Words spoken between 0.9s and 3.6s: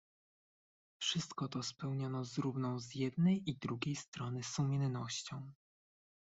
"Wszystko to spełniono z równą z jednej i